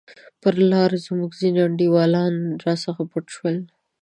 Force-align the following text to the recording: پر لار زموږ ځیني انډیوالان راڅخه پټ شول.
پر 0.41 0.55
لار 0.71 0.91
زموږ 1.05 1.29
ځیني 1.39 1.61
انډیوالان 1.67 2.33
راڅخه 2.63 3.03
پټ 3.11 3.25
شول. 3.35 3.57